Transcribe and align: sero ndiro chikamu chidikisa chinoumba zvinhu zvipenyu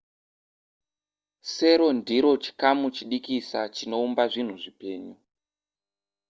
sero 1.53 1.87
ndiro 1.99 2.31
chikamu 2.43 2.85
chidikisa 2.95 3.59
chinoumba 3.75 4.23
zvinhu 4.31 4.55
zvipenyu 4.63 5.15